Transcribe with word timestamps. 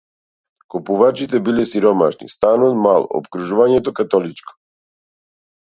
Купувачите 0.75 1.41
биле 1.49 1.65
сиромашни, 1.73 2.31
станот- 2.37 2.75
мал, 2.87 3.07
опкружувањето- 3.21 3.97
католичко. 4.03 4.59